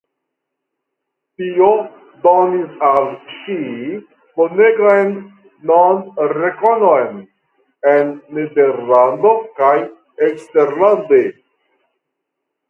[1.41, 1.65] Tio
[2.23, 3.57] donis al ŝi
[4.41, 5.11] bonegan
[5.73, 7.21] nomrekonon
[7.93, 9.75] en Nederlando kaj
[10.31, 11.21] eksterlande.